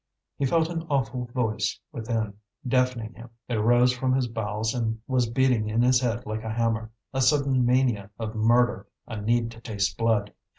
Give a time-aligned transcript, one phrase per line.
[0.35, 2.33] He felt an awful voice within,
[2.67, 3.29] deafening him.
[3.47, 7.21] It arose from his bowels and was beating in his head like a hammer, a
[7.21, 10.33] sudden mania of murder, a need to taste blood.